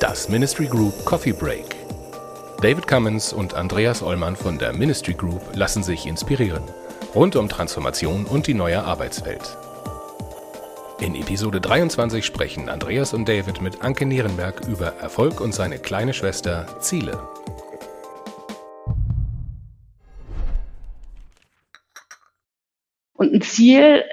[0.00, 1.76] Das Ministry Group Coffee Break.
[2.62, 6.62] David Cummins und Andreas Ollmann von der Ministry Group lassen sich inspirieren.
[7.14, 9.56] Rund um Transformation und die neue Arbeitswelt.
[11.00, 16.14] In Episode 23 sprechen Andreas und David mit Anke Nierenberg über Erfolg und seine kleine
[16.14, 17.18] Schwester Ziele.
[23.16, 24.04] Und ein Ziel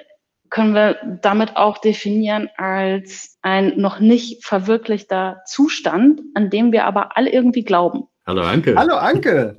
[0.50, 7.18] können wir damit auch definieren als ein noch nicht verwirklichter Zustand, an dem wir aber
[7.18, 8.04] alle irgendwie glauben.
[8.26, 8.76] Hallo Anke.
[8.78, 9.58] Hallo Anke.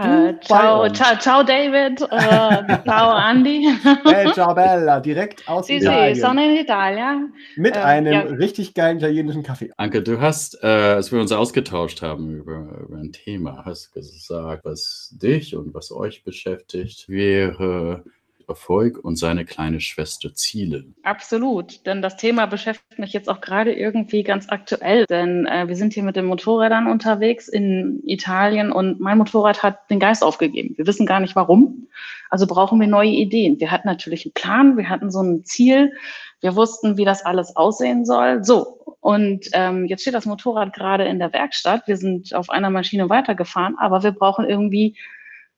[0.00, 3.68] Äh, ciao, ciao, ciao David, äh, ciao Andy.
[4.04, 6.14] Hey, ciao Bella, direkt aus Sì, Italien.
[6.14, 7.18] sì, sono in Italia.
[7.56, 8.20] Mit äh, einem ja.
[8.20, 9.72] richtig geilen italienischen Kaffee.
[9.76, 14.64] Anke, du hast, äh, als wir uns ausgetauscht haben über, über ein Thema, hast gesagt,
[14.64, 18.04] was dich und was euch beschäftigt, wäre
[18.48, 20.84] Erfolg und seine kleine Schwester Ziele.
[21.02, 25.76] Absolut, denn das Thema beschäftigt mich jetzt auch gerade irgendwie ganz aktuell, denn äh, wir
[25.76, 30.74] sind hier mit den Motorrädern unterwegs in Italien und mein Motorrad hat den Geist aufgegeben.
[30.76, 31.88] Wir wissen gar nicht warum,
[32.30, 33.60] also brauchen wir neue Ideen.
[33.60, 35.92] Wir hatten natürlich einen Plan, wir hatten so ein Ziel,
[36.40, 38.44] wir wussten, wie das alles aussehen soll.
[38.44, 41.86] So, und ähm, jetzt steht das Motorrad gerade in der Werkstatt.
[41.86, 44.96] Wir sind auf einer Maschine weitergefahren, aber wir brauchen irgendwie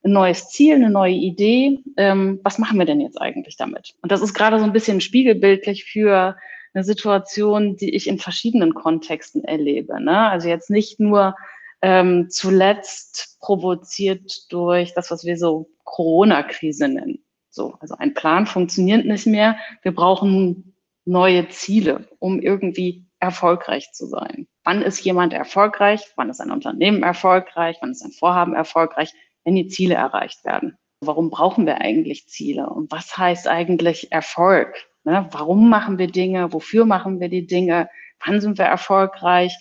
[0.02, 1.80] ein neues Ziel, eine neue Idee.
[1.96, 3.94] Ähm, was machen wir denn jetzt eigentlich damit?
[4.02, 6.36] Und das ist gerade so ein bisschen spiegelbildlich für
[6.72, 10.02] eine Situation, die ich in verschiedenen Kontexten erlebe.
[10.02, 10.28] Ne?
[10.28, 11.34] Also jetzt nicht nur
[11.82, 17.24] ähm, zuletzt provoziert durch das, was wir so Corona-Krise nennen.
[17.50, 19.56] So, also ein Plan funktioniert nicht mehr.
[19.82, 24.46] Wir brauchen neue Ziele, um irgendwie erfolgreich zu sein.
[24.64, 26.12] Wann ist jemand erfolgreich?
[26.16, 27.76] Wann ist ein Unternehmen erfolgreich?
[27.80, 29.12] Wann ist ein Vorhaben erfolgreich?
[29.44, 30.76] Wenn die Ziele erreicht werden.
[31.00, 32.68] Warum brauchen wir eigentlich Ziele?
[32.68, 34.74] Und was heißt eigentlich Erfolg?
[35.04, 35.28] Ne?
[35.30, 36.52] Warum machen wir Dinge?
[36.52, 37.88] Wofür machen wir die Dinge?
[38.24, 39.56] Wann sind wir erfolgreich?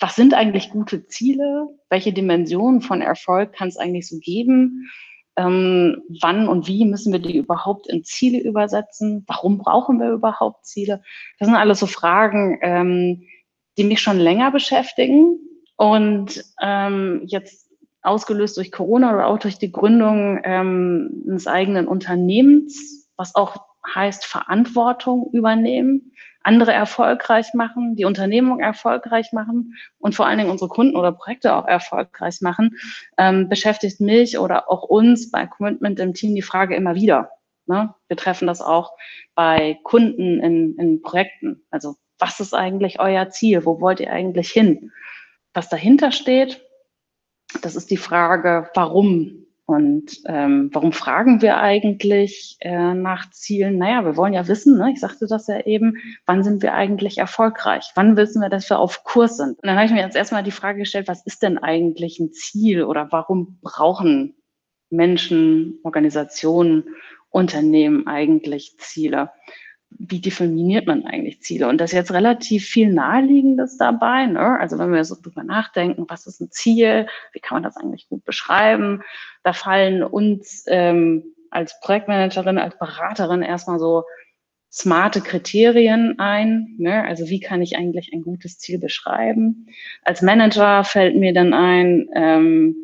[0.00, 1.68] Was sind eigentlich gute Ziele?
[1.88, 4.88] Welche Dimensionen von Erfolg kann es eigentlich so geben?
[5.36, 9.24] Ähm, wann und wie müssen wir die überhaupt in Ziele übersetzen?
[9.26, 11.02] Warum brauchen wir überhaupt Ziele?
[11.38, 13.26] Das sind alles so Fragen, ähm,
[13.78, 15.38] die mich schon länger beschäftigen.
[15.76, 17.69] Und ähm, jetzt
[18.02, 23.56] ausgelöst durch Corona oder auch durch die Gründung ähm, eines eigenen Unternehmens, was auch
[23.94, 26.12] heißt Verantwortung übernehmen,
[26.42, 31.54] andere erfolgreich machen, die Unternehmung erfolgreich machen und vor allen Dingen unsere Kunden oder Projekte
[31.54, 32.76] auch erfolgreich machen,
[33.18, 37.30] ähm, beschäftigt mich oder auch uns bei Commitment im Team die Frage immer wieder.
[37.66, 37.94] Ne?
[38.08, 38.92] Wir treffen das auch
[39.34, 41.62] bei Kunden in, in Projekten.
[41.70, 43.64] Also was ist eigentlich euer Ziel?
[43.64, 44.92] Wo wollt ihr eigentlich hin?
[45.52, 46.62] Was dahinter steht,
[47.62, 49.46] das ist die Frage, warum?
[49.70, 53.78] Und ähm, warum fragen wir eigentlich äh, nach Zielen?
[53.78, 54.90] Naja, wir wollen ja wissen, ne?
[54.90, 55.96] ich sagte das ja eben,
[56.26, 57.92] wann sind wir eigentlich erfolgreich?
[57.94, 59.50] Wann wissen wir, dass wir auf Kurs sind?
[59.50, 62.32] Und dann habe ich mir jetzt erstmal die Frage gestellt, was ist denn eigentlich ein
[62.32, 64.34] Ziel oder warum brauchen
[64.90, 66.96] Menschen, Organisationen,
[67.28, 69.30] Unternehmen eigentlich Ziele?
[69.98, 71.68] Wie definiert man eigentlich Ziele?
[71.68, 74.26] Und da ist jetzt relativ viel Naheliegendes dabei.
[74.26, 74.58] Ne?
[74.58, 77.06] Also wenn wir so drüber nachdenken, was ist ein Ziel?
[77.32, 79.02] Wie kann man das eigentlich gut beschreiben?
[79.42, 84.04] Da fallen uns ähm, als Projektmanagerin, als Beraterin erstmal so
[84.70, 86.76] smarte Kriterien ein.
[86.78, 87.04] Ne?
[87.04, 89.66] Also wie kann ich eigentlich ein gutes Ziel beschreiben?
[90.02, 92.76] Als Manager fällt mir dann ein, ähm,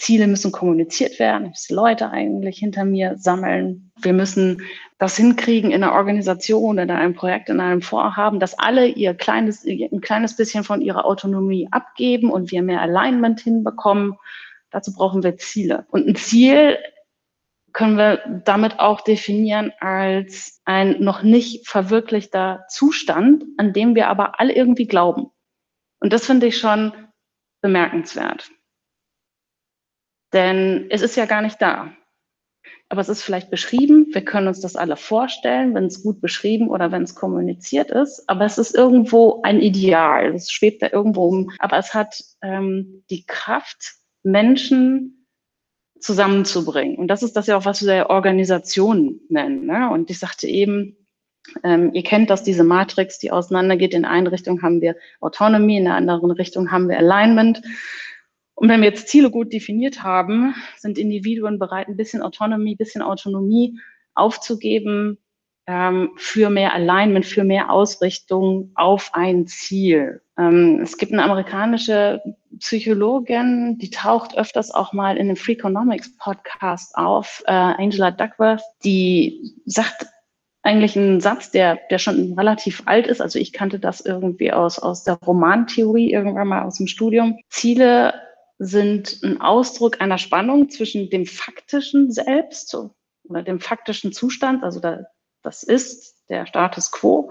[0.00, 1.44] Ziele müssen kommuniziert werden.
[1.44, 3.92] Ich muss Leute eigentlich hinter mir sammeln.
[4.00, 4.62] Wir müssen
[4.98, 9.64] das hinkriegen in einer Organisation, in einem Projekt, in einem Vorhaben, dass alle ihr kleines,
[9.64, 14.16] ein kleines bisschen von ihrer Autonomie abgeben und wir mehr Alignment hinbekommen.
[14.70, 15.86] Dazu brauchen wir Ziele.
[15.90, 16.78] Und ein Ziel
[17.72, 24.40] können wir damit auch definieren als ein noch nicht verwirklichter Zustand, an dem wir aber
[24.40, 25.30] alle irgendwie glauben.
[26.00, 26.92] Und das finde ich schon
[27.60, 28.50] bemerkenswert.
[30.32, 31.92] Denn es ist ja gar nicht da.
[32.88, 34.08] Aber es ist vielleicht beschrieben.
[34.12, 38.28] Wir können uns das alle vorstellen, wenn es gut beschrieben oder wenn es kommuniziert ist.
[38.28, 40.34] Aber es ist irgendwo ein Ideal.
[40.34, 41.50] Es schwebt da irgendwo um.
[41.60, 45.26] Aber es hat ähm, die Kraft, Menschen
[46.00, 46.96] zusammenzubringen.
[46.96, 49.66] Und das ist das ja auch, was wir Organisationen nennen.
[49.66, 49.90] Ne?
[49.90, 50.96] Und ich sagte eben,
[51.62, 53.94] ähm, ihr kennt das, diese Matrix, die auseinandergeht.
[53.94, 57.62] In eine Richtung haben wir Autonomy, in der anderen Richtung haben wir Alignment.
[58.60, 62.76] Und wenn wir jetzt Ziele gut definiert haben, sind Individuen bereit, ein bisschen Autonomie, ein
[62.76, 63.80] bisschen Autonomie
[64.14, 65.16] aufzugeben,
[65.66, 70.20] ähm, für mehr Alignment, für mehr Ausrichtung auf ein Ziel.
[70.38, 72.20] Ähm, es gibt eine amerikanische
[72.58, 79.54] Psychologin, die taucht öfters auch mal in einem Freakonomics Podcast auf, äh, Angela Duckworth, die
[79.64, 80.06] sagt
[80.62, 83.22] eigentlich einen Satz, der, der schon relativ alt ist.
[83.22, 87.38] Also ich kannte das irgendwie aus, aus der Romantheorie irgendwann mal aus dem Studium.
[87.48, 88.12] Ziele
[88.60, 92.76] sind ein Ausdruck einer Spannung zwischen dem faktischen Selbst
[93.24, 95.06] oder dem faktischen Zustand, also da,
[95.42, 97.30] das ist der Status quo,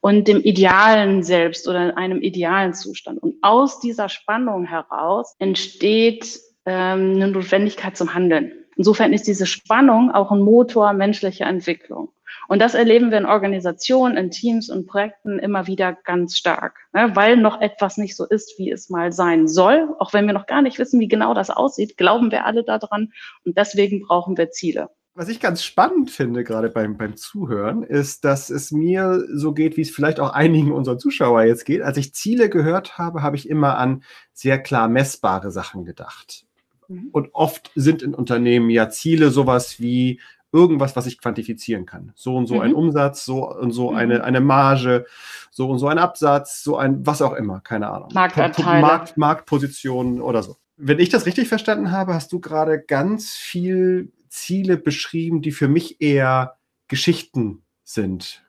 [0.00, 3.22] und dem idealen Selbst oder einem idealen Zustand.
[3.22, 8.52] Und aus dieser Spannung heraus entsteht ähm, eine Notwendigkeit zum Handeln.
[8.76, 12.10] Insofern ist diese Spannung auch ein Motor menschlicher Entwicklung.
[12.48, 17.10] Und das erleben wir in Organisationen, in Teams und Projekten immer wieder ganz stark, ne?
[17.14, 19.88] weil noch etwas nicht so ist, wie es mal sein soll.
[19.98, 23.12] Auch wenn wir noch gar nicht wissen, wie genau das aussieht, glauben wir alle daran
[23.44, 24.88] und deswegen brauchen wir Ziele.
[25.18, 29.78] Was ich ganz spannend finde, gerade beim, beim Zuhören, ist, dass es mir so geht,
[29.78, 31.80] wie es vielleicht auch einigen unserer Zuschauer jetzt geht.
[31.80, 34.02] Als ich Ziele gehört habe, habe ich immer an
[34.34, 36.44] sehr klar messbare Sachen gedacht.
[36.88, 37.08] Mhm.
[37.12, 40.20] Und oft sind in Unternehmen ja Ziele sowas wie
[40.52, 42.12] irgendwas, was ich quantifizieren kann.
[42.14, 42.60] So und so mhm.
[42.60, 43.96] ein Umsatz, so und so mhm.
[43.96, 45.06] eine, eine Marge,
[45.50, 48.08] so und so ein Absatz, so ein, was auch immer, keine Ahnung.
[48.12, 48.80] Marktanteile.
[48.80, 50.56] Markt, Marktpositionen oder so.
[50.76, 55.68] Wenn ich das richtig verstanden habe, hast du gerade ganz viel Ziele beschrieben, die für
[55.68, 56.56] mich eher
[56.88, 58.42] Geschichten sind.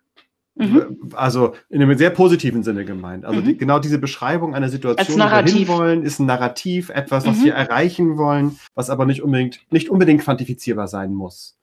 [0.56, 1.12] Mhm.
[1.14, 3.26] Also in einem sehr positiven Sinne gemeint.
[3.26, 3.46] Also mhm.
[3.46, 7.46] die, genau diese Beschreibung einer Situation, die wir hinwollen, ist ein Narrativ, etwas, was mhm.
[7.46, 11.57] wir erreichen wollen, was aber nicht unbedingt, nicht unbedingt quantifizierbar sein muss.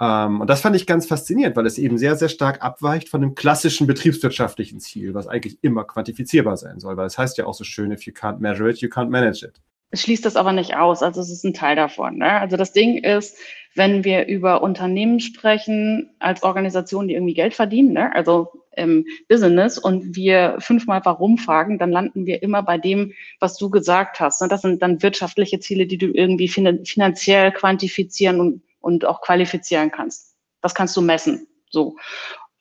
[0.00, 3.20] Ähm, und das fand ich ganz faszinierend, weil es eben sehr, sehr stark abweicht von
[3.20, 7.54] dem klassischen betriebswirtschaftlichen Ziel, was eigentlich immer quantifizierbar sein soll, weil es heißt ja auch
[7.54, 9.60] so schön, if you can't measure it, you can't manage it.
[9.90, 12.16] Es schließt das aber nicht aus, also es ist ein Teil davon.
[12.16, 12.30] Ne?
[12.30, 13.36] Also das Ding ist,
[13.74, 18.14] wenn wir über Unternehmen sprechen, als Organisation, die irgendwie Geld verdienen, ne?
[18.14, 23.58] also im Business und wir fünfmal warum fragen, dann landen wir immer bei dem, was
[23.58, 24.40] du gesagt hast.
[24.40, 24.48] Ne?
[24.48, 30.34] Das sind dann wirtschaftliche Ziele, die du irgendwie finanziell quantifizieren und und auch qualifizieren kannst.
[30.60, 31.46] Das kannst du messen.
[31.70, 31.96] So.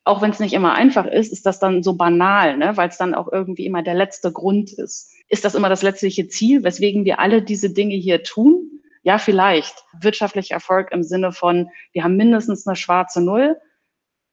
[0.04, 2.76] Auch wenn es nicht immer einfach ist, ist das dann so banal, ne?
[2.76, 5.12] weil es dann auch irgendwie immer der letzte Grund ist.
[5.28, 8.82] Ist das immer das letztliche Ziel, weswegen wir alle diese Dinge hier tun?
[9.04, 9.84] Ja, vielleicht.
[10.00, 13.58] Wirtschaftlicher Erfolg im Sinne von, wir haben mindestens eine schwarze Null.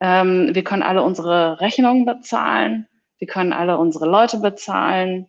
[0.00, 2.86] Ähm, wir können alle unsere Rechnungen bezahlen.
[3.18, 5.26] Wir können alle unsere Leute bezahlen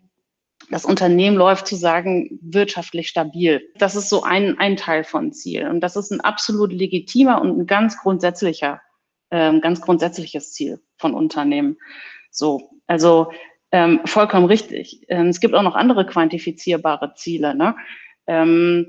[0.69, 3.61] das Unternehmen läuft zu sagen, wirtschaftlich stabil.
[3.77, 5.67] Das ist so ein, ein Teil von Ziel.
[5.67, 8.81] Und das ist ein absolut legitimer und ein ganz grundsätzlicher,
[9.31, 11.77] ähm, ganz grundsätzliches Ziel von Unternehmen.
[12.29, 13.31] So, also
[13.71, 15.05] ähm, vollkommen richtig.
[15.09, 17.55] Ähm, es gibt auch noch andere quantifizierbare Ziele.
[17.55, 17.75] Ne?
[18.27, 18.87] Ähm,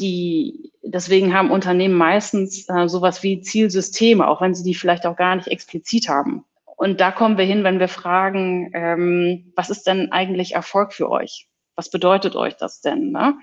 [0.00, 5.16] die, deswegen haben Unternehmen meistens äh, sowas wie Zielsysteme, auch wenn sie die vielleicht auch
[5.16, 6.44] gar nicht explizit haben.
[6.76, 11.10] Und da kommen wir hin, wenn wir fragen, ähm, was ist denn eigentlich Erfolg für
[11.10, 11.48] euch?
[11.76, 13.10] Was bedeutet euch das denn?
[13.12, 13.34] Ne?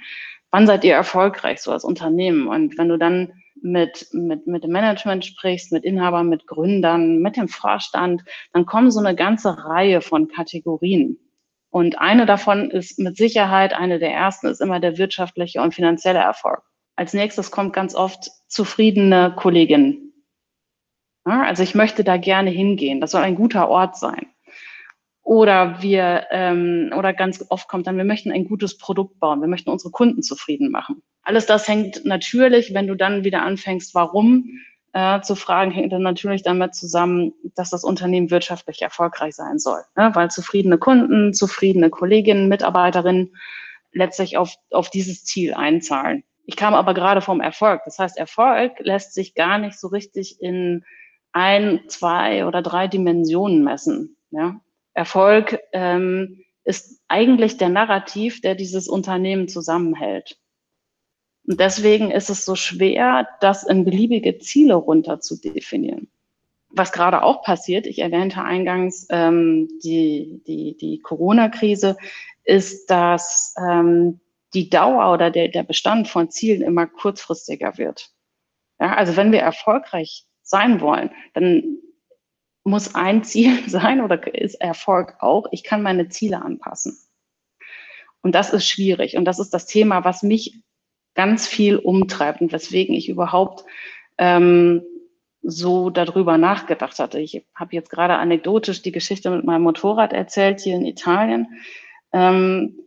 [0.51, 2.47] Wann seid ihr erfolgreich so als Unternehmen?
[2.47, 7.37] Und wenn du dann mit, mit, mit dem Management sprichst, mit Inhabern, mit Gründern, mit
[7.37, 8.23] dem Vorstand,
[8.53, 11.17] dann kommen so eine ganze Reihe von Kategorien.
[11.71, 16.19] Und eine davon ist mit Sicherheit, eine der ersten ist immer der wirtschaftliche und finanzielle
[16.19, 16.63] Erfolg.
[16.95, 20.08] Als nächstes kommt ganz oft zufriedene Kolleginnen,
[21.31, 23.01] also ich möchte da gerne hingehen.
[23.01, 24.27] Das soll ein guter Ort sein.
[25.23, 29.47] Oder wir, ähm, oder ganz oft kommt dann, wir möchten ein gutes Produkt bauen, wir
[29.47, 31.03] möchten unsere Kunden zufrieden machen.
[31.21, 34.49] Alles das hängt natürlich, wenn du dann wieder anfängst, warum
[34.93, 39.81] äh, zu fragen, hängt dann natürlich damit zusammen, dass das Unternehmen wirtschaftlich erfolgreich sein soll.
[39.95, 40.09] Ne?
[40.13, 43.35] Weil zufriedene Kunden, zufriedene Kolleginnen, Mitarbeiterinnen
[43.91, 46.23] letztlich auf, auf dieses Ziel einzahlen.
[46.45, 47.81] Ich kam aber gerade vom Erfolg.
[47.85, 50.83] Das heißt, Erfolg lässt sich gar nicht so richtig in
[51.31, 54.17] ein, zwei oder drei Dimensionen messen.
[54.31, 54.59] Ja?
[54.93, 60.37] Erfolg ähm, ist eigentlich der Narrativ, der dieses Unternehmen zusammenhält.
[61.47, 66.09] Und deswegen ist es so schwer, das in beliebige Ziele runter zu definieren.
[66.69, 71.97] Was gerade auch passiert, ich erwähnte eingangs ähm, die, die, die Corona-Krise,
[72.43, 74.19] ist, dass ähm,
[74.53, 78.11] die Dauer oder der, der Bestand von Zielen immer kurzfristiger wird.
[78.79, 81.77] Ja, also wenn wir erfolgreich sein wollen, dann
[82.63, 86.97] muss ein Ziel sein oder ist Erfolg auch, ich kann meine Ziele anpassen.
[88.21, 89.15] Und das ist schwierig.
[89.15, 90.59] Und das ist das Thema, was mich
[91.15, 93.63] ganz viel umtreibt und weswegen ich überhaupt
[94.17, 94.83] ähm,
[95.41, 97.19] so darüber nachgedacht hatte.
[97.19, 101.47] Ich habe jetzt gerade anekdotisch die Geschichte mit meinem Motorrad erzählt hier in Italien.
[102.11, 102.79] Ähm,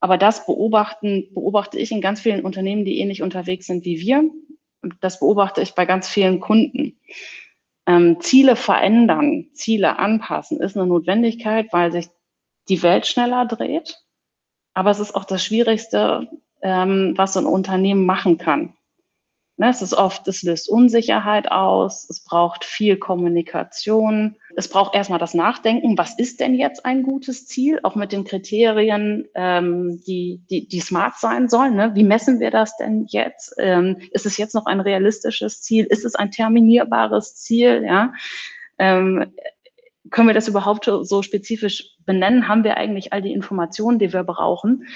[0.00, 4.30] aber das beobachten, beobachte ich in ganz vielen Unternehmen, die ähnlich unterwegs sind wie wir
[5.00, 6.98] das beobachte ich bei ganz vielen Kunden.
[7.86, 12.08] Ähm, Ziele verändern, Ziele anpassen ist eine Notwendigkeit, weil sich
[12.68, 13.98] die Welt schneller dreht.
[14.74, 16.28] Aber es ist auch das Schwierigste,
[16.62, 18.74] ähm, was so ein Unternehmen machen kann.
[19.60, 25.18] Ne, es ist oft, es löst Unsicherheit aus, es braucht viel Kommunikation, es braucht erstmal
[25.18, 30.40] das Nachdenken, was ist denn jetzt ein gutes Ziel, auch mit den Kriterien, ähm, die,
[30.48, 31.76] die, die smart sein sollen.
[31.76, 31.94] Ne?
[31.94, 33.52] Wie messen wir das denn jetzt?
[33.58, 35.84] Ähm, ist es jetzt noch ein realistisches Ziel?
[35.84, 37.82] Ist es ein terminierbares Ziel?
[37.84, 38.14] Ja?
[38.78, 39.34] Ähm,
[40.10, 42.48] können wir das überhaupt so spezifisch benennen?
[42.48, 44.86] Haben wir eigentlich all die Informationen, die wir brauchen?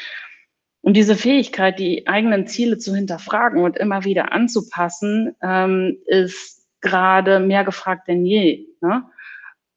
[0.84, 7.40] Und diese Fähigkeit, die eigenen Ziele zu hinterfragen und immer wieder anzupassen, ähm, ist gerade
[7.40, 8.66] mehr gefragt denn je.
[8.82, 9.02] Ne?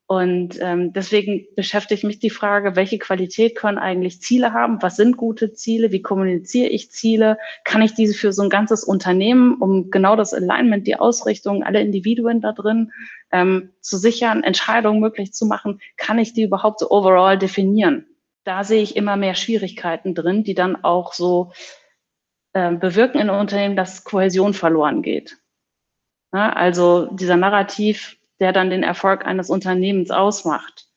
[0.06, 4.82] Und ähm, deswegen beschäftigt mich die Frage, welche Qualität können eigentlich Ziele haben?
[4.82, 5.94] Was sind gute Ziele?
[5.94, 7.38] Wie kommuniziere ich Ziele?
[7.64, 11.80] Kann ich diese für so ein ganzes Unternehmen, um genau das Alignment, die Ausrichtung, alle
[11.80, 12.92] Individuen da drin
[13.32, 18.08] ähm, zu sichern, Entscheidungen möglich zu machen, kann ich die überhaupt so overall definieren?
[18.48, 21.52] Da sehe ich immer mehr Schwierigkeiten drin, die dann auch so
[22.54, 25.38] äh, bewirken in Unternehmen, dass Kohäsion verloren geht.
[26.32, 30.88] Ja, also dieser Narrativ, der dann den Erfolg eines Unternehmens ausmacht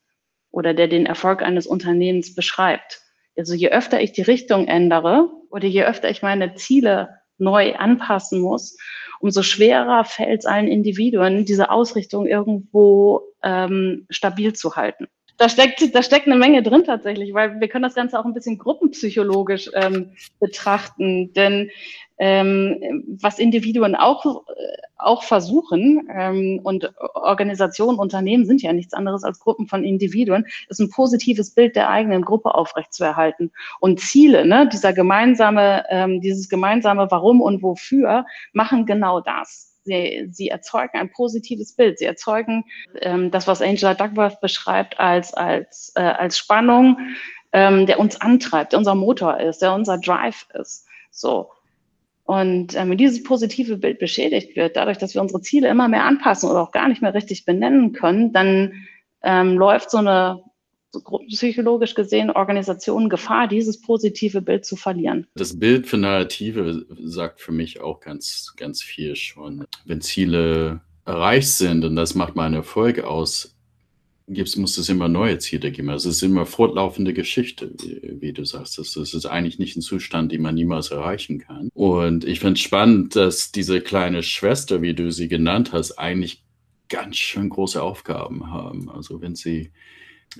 [0.53, 3.01] oder der den Erfolg eines Unternehmens beschreibt.
[3.37, 8.41] Also je öfter ich die Richtung ändere oder je öfter ich meine Ziele neu anpassen
[8.41, 8.77] muss,
[9.19, 15.09] umso schwerer fällt es allen Individuen, diese Ausrichtung irgendwo ähm, stabil zu halten
[15.41, 18.35] da steckt, da steckt eine Menge drin tatsächlich, weil wir können das Ganze auch ein
[18.35, 21.33] bisschen gruppenpsychologisch ähm, betrachten.
[21.33, 21.71] Denn
[22.19, 24.45] ähm, was Individuen auch,
[24.99, 30.79] auch versuchen, ähm, und Organisationen, Unternehmen sind ja nichts anderes als Gruppen von Individuen, ist
[30.79, 33.51] ein positives Bild der eigenen Gruppe aufrechtzuerhalten.
[33.81, 39.70] Und Ziele, ne, dieser gemeinsame, ähm, dieses gemeinsame Warum und Wofür machen genau das.
[39.91, 41.99] Sie, sie erzeugen ein positives Bild.
[41.99, 42.65] Sie erzeugen
[43.01, 46.99] ähm, das, was Angela Duckworth beschreibt, als, als, äh, als Spannung,
[47.53, 50.87] ähm, der uns antreibt, der unser Motor ist, der unser Drive ist.
[51.11, 51.51] So.
[52.25, 56.05] Und ähm, wenn dieses positive Bild beschädigt wird, dadurch, dass wir unsere Ziele immer mehr
[56.05, 58.87] anpassen oder auch gar nicht mehr richtig benennen können, dann
[59.23, 60.43] ähm, läuft so eine
[61.29, 65.27] psychologisch gesehen Organisationen Gefahr, dieses positive Bild zu verlieren.
[65.35, 69.65] Das Bild für Narrative sagt für mich auch ganz, ganz viel schon.
[69.85, 73.55] Wenn Ziele erreicht sind und das macht meinen Erfolg aus,
[74.33, 75.91] gibt's, muss es immer neue Ziele geben.
[75.91, 78.79] Also es ist immer fortlaufende Geschichte, wie, wie du sagst.
[78.79, 81.69] Das, das, ist eigentlich nicht ein Zustand, den man niemals erreichen kann.
[81.75, 86.45] Und ich finde es spannend, dass diese kleine Schwester, wie du sie genannt hast, eigentlich
[86.89, 88.89] ganz schön große Aufgaben haben.
[88.91, 89.71] Also wenn sie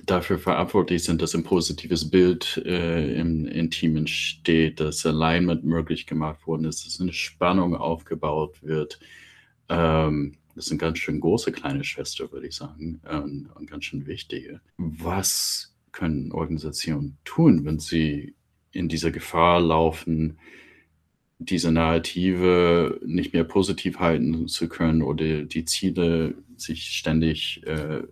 [0.05, 6.07] dafür verantwortlich sind, dass ein positives Bild äh, im, im Team entsteht, dass Alignment möglich
[6.07, 8.99] gemacht worden ist, dass eine Spannung aufgebaut wird.
[9.69, 14.05] Ähm, das sind ganz schön große kleine Schwester, würde ich sagen, ähm, und ganz schön
[14.05, 14.61] wichtige.
[14.77, 18.35] Was können Organisationen tun, wenn sie
[18.71, 20.37] in dieser Gefahr laufen,
[21.39, 28.03] diese Narrative nicht mehr positiv halten zu können oder die Ziele sich ständig äh,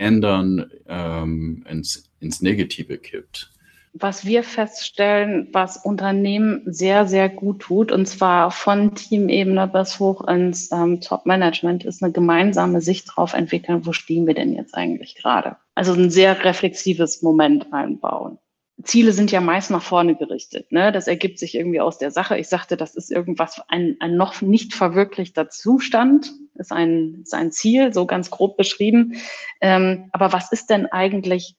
[0.00, 3.52] Ändern ähm, ins, ins Negative kippt.
[3.92, 10.26] Was wir feststellen, was Unternehmen sehr, sehr gut tut, und zwar von Teamebene bis hoch
[10.28, 15.16] ins ähm, Top-Management, ist eine gemeinsame Sicht darauf entwickeln, wo stehen wir denn jetzt eigentlich
[15.16, 15.56] gerade.
[15.74, 18.38] Also ein sehr reflexives Moment einbauen.
[18.82, 20.70] Ziele sind ja meist nach vorne gerichtet.
[20.72, 20.92] Ne?
[20.92, 22.38] Das ergibt sich irgendwie aus der Sache.
[22.38, 27.52] Ich sagte, das ist irgendwas, ein, ein noch nicht verwirklichter Zustand, ist ein, ist ein
[27.52, 29.16] Ziel, so ganz grob beschrieben.
[29.60, 31.56] Ähm, aber was ist denn eigentlich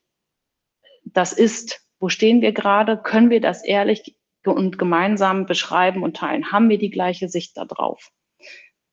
[1.04, 1.82] das ist?
[2.00, 2.98] Wo stehen wir gerade?
[2.98, 6.52] Können wir das ehrlich und gemeinsam beschreiben und teilen?
[6.52, 8.10] Haben wir die gleiche Sicht darauf?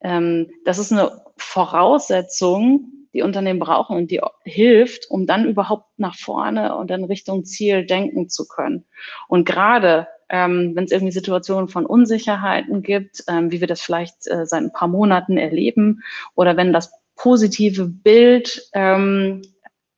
[0.00, 6.16] Ähm, das ist eine Voraussetzung, die Unternehmen brauchen und die hilft, um dann überhaupt nach
[6.16, 8.84] vorne und in Richtung Ziel denken zu können.
[9.28, 14.26] Und gerade ähm, wenn es irgendwie Situationen von Unsicherheiten gibt, ähm, wie wir das vielleicht
[14.26, 16.02] äh, seit ein paar Monaten erleben,
[16.34, 19.42] oder wenn das positive Bild, ähm,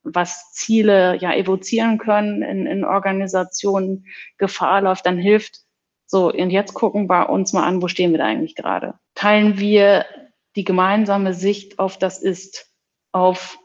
[0.02, 4.06] was Ziele ja evozieren können in, in Organisationen,
[4.38, 5.60] Gefahr läuft, dann hilft
[6.06, 8.94] so, und jetzt gucken wir uns mal an, wo stehen wir da eigentlich gerade?
[9.14, 10.06] Teilen wir
[10.56, 12.69] die gemeinsame Sicht auf das Ist?
[13.12, 13.58] Auf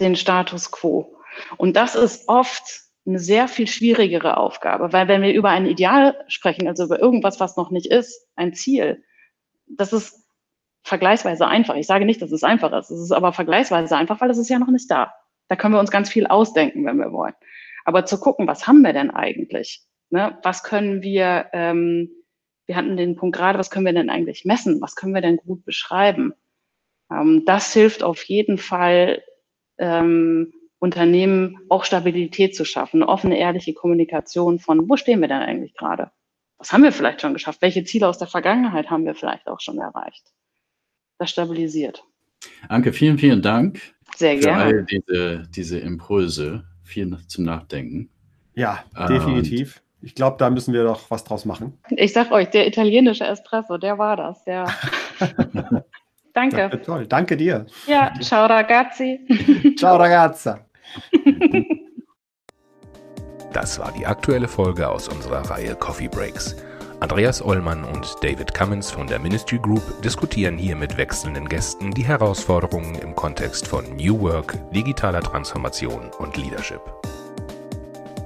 [0.00, 1.16] den Status quo.
[1.56, 6.24] Und das ist oft eine sehr viel schwierigere Aufgabe, weil wenn wir über ein Ideal
[6.28, 9.02] sprechen, also über irgendwas, was noch nicht ist, ein Ziel,
[9.66, 10.22] das ist
[10.84, 11.74] vergleichsweise einfach.
[11.74, 12.90] Ich sage nicht, dass es einfach ist.
[12.90, 15.12] Es ist aber vergleichsweise einfach, weil es ist ja noch nicht da.
[15.48, 17.34] Da können wir uns ganz viel ausdenken, wenn wir wollen.
[17.84, 19.84] Aber zu gucken, was haben wir denn eigentlich?
[20.10, 20.38] Ne?
[20.42, 22.10] Was können wir, ähm,
[22.66, 24.80] wir hatten den Punkt gerade, was können wir denn eigentlich messen?
[24.80, 26.34] Was können wir denn gut beschreiben?
[27.20, 29.22] Ähm, das hilft auf jeden Fall,
[29.78, 35.42] ähm, Unternehmen auch Stabilität zu schaffen, eine offene, ehrliche Kommunikation von, wo stehen wir denn
[35.42, 36.10] eigentlich gerade?
[36.58, 37.62] Was haben wir vielleicht schon geschafft?
[37.62, 40.24] Welche Ziele aus der Vergangenheit haben wir vielleicht auch schon erreicht?
[41.18, 42.04] Das stabilisiert.
[42.68, 43.80] Anke, vielen, vielen Dank.
[44.16, 44.62] Sehr für gerne.
[44.64, 46.64] all diese, diese Impulse.
[46.82, 48.10] Viel zum Nachdenken.
[48.54, 49.82] Ja, Und- definitiv.
[50.04, 51.78] Ich glaube, da müssen wir doch was draus machen.
[51.90, 54.42] Ich sag euch, der italienische Espresso, der war das.
[54.44, 54.66] Der.
[56.34, 56.72] Das Danke.
[56.72, 57.06] wird toll.
[57.06, 57.66] Danke dir.
[57.86, 59.20] Ja, ciao ragazzi.
[59.76, 60.60] Ciao, ragazza.
[63.52, 66.56] Das war die aktuelle Folge aus unserer Reihe Coffee Breaks.
[67.00, 72.04] Andreas Ollmann und David Cummins von der Ministry Group diskutieren hier mit wechselnden Gästen die
[72.04, 76.80] Herausforderungen im Kontext von New Work, digitaler Transformation und Leadership.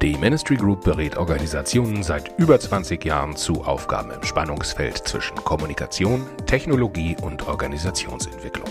[0.07, 6.25] Die Ministry Group berät Organisationen seit über 20 Jahren zu Aufgaben im Spannungsfeld zwischen Kommunikation,
[6.47, 8.69] Technologie und Organisationsentwicklung.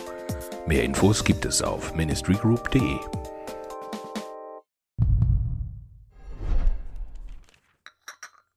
[0.65, 2.99] Mehr Infos gibt es auf ministrygroup.de.